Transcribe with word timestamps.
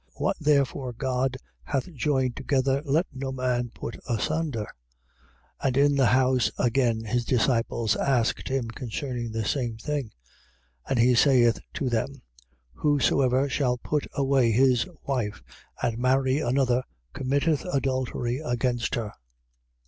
10:9. 0.15 0.21
What 0.23 0.37
therefore 0.39 0.93
God 0.93 1.37
hath 1.63 1.93
joined 1.93 2.35
together, 2.35 2.81
let 2.85 3.05
no 3.13 3.31
man 3.31 3.69
put 3.71 3.99
asunder. 4.09 4.61
10:10. 5.61 5.67
And 5.67 5.77
in 5.77 5.93
the 5.95 6.07
house 6.07 6.49
again 6.57 7.03
his 7.03 7.23
disciples 7.23 7.95
asked 7.95 8.47
him 8.47 8.71
concerning 8.71 9.31
the 9.31 9.45
same 9.45 9.77
thing. 9.77 10.05
10:11. 10.07 10.11
And 10.89 10.97
he 10.97 11.13
saith 11.13 11.59
to 11.75 11.87
them: 11.89 12.23
Whosoever 12.73 13.47
shall 13.47 13.77
put 13.77 14.07
away 14.15 14.49
his 14.49 14.87
wife 15.05 15.43
and 15.83 15.99
marry 15.99 16.39
another 16.39 16.81
committeth 17.13 17.63
adultery 17.71 18.39
against 18.43 18.95
her. 18.95 19.13